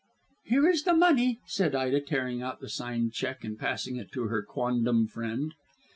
[0.45, 4.29] "Here is the money," said Ida tearing out the signed cheque and passing it to
[4.29, 5.53] her quondam friend.